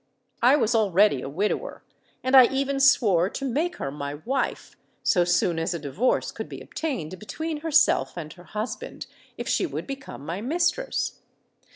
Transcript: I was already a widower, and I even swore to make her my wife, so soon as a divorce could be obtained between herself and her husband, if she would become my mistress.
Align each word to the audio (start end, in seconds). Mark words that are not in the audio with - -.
I 0.41 0.55
was 0.55 0.73
already 0.73 1.21
a 1.21 1.29
widower, 1.29 1.83
and 2.23 2.35
I 2.35 2.47
even 2.47 2.79
swore 2.79 3.29
to 3.29 3.45
make 3.45 3.75
her 3.75 3.91
my 3.91 4.15
wife, 4.15 4.75
so 5.03 5.23
soon 5.23 5.59
as 5.59 5.75
a 5.75 5.77
divorce 5.77 6.31
could 6.31 6.49
be 6.49 6.59
obtained 6.59 7.19
between 7.19 7.57
herself 7.57 8.17
and 8.17 8.33
her 8.33 8.45
husband, 8.45 9.05
if 9.37 9.47
she 9.47 9.67
would 9.67 9.85
become 9.85 10.25
my 10.25 10.41
mistress. 10.41 11.19